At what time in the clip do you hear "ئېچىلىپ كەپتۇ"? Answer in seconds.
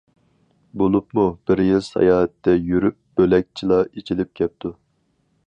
3.87-4.75